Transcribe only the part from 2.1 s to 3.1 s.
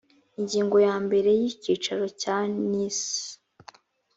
cya niss